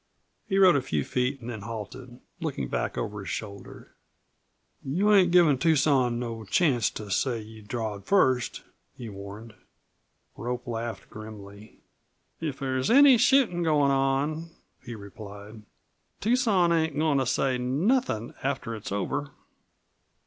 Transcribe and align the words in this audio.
He 0.47 0.57
rode 0.57 0.75
a 0.75 0.81
few 0.81 1.03
feet 1.05 1.41
and 1.41 1.49
then 1.51 1.61
halted, 1.61 2.21
looking 2.39 2.67
back 2.69 2.97
over 2.97 3.19
his 3.19 3.29
shoulder. 3.29 3.93
"You 4.83 5.13
ain't 5.13 5.31
givin' 5.31 5.59
Tucson 5.59 6.17
no 6.17 6.43
chancst 6.43 6.95
to 6.95 7.11
say 7.11 7.39
you 7.39 7.61
drawed 7.61 8.05
first?" 8.07 8.63
he 8.97 9.09
warned. 9.09 9.53
Rope 10.35 10.65
laughed 10.65 11.11
grimly. 11.11 11.81
"If 12.39 12.57
there's 12.57 12.89
any 12.89 13.19
shootin' 13.19 13.61
goin' 13.61 13.91
on," 13.91 14.49
he 14.83 14.95
replied, 14.95 15.61
"Tucson 16.19 16.71
ain't 16.71 16.97
goin' 16.97 17.19
to 17.19 17.27
say 17.27 17.59
nothin' 17.59 18.33
after 18.41 18.73
it's 18.73 18.91
over." 18.91 19.29